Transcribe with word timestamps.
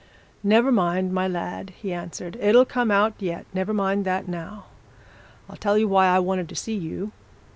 'Never 0.41 0.71
mind, 0.71 1.13
my 1.13 1.27
lad!' 1.27 1.73
he 1.79 1.93
answered. 1.93 2.35
'It'll 2.39 2.65
come 2.65 2.89
out 2.89 3.13
yet. 3.19 3.45
Never 3.53 3.71
mind 3.71 4.03
that, 4.03 4.27
now. 4.27 4.63
I'll 5.47 5.57
tell 5.57 5.77
you 5.77 5.87
why 5.87 6.07
I 6.07 6.17
wanted 6.17 6.49
to 6.49 6.55
see 6.55 6.73
you. 6.75 7.11